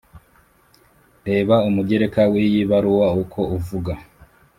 [1.27, 3.93] Reba Umugereka wiyi baruwa uko uvuga